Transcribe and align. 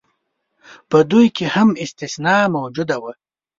په 0.89 0.97
دوی 1.11 1.27
کې 1.35 1.45
هم 1.55 1.69
استثنا 1.83 2.35
موجوده 2.57 2.95
وه. 3.03 3.11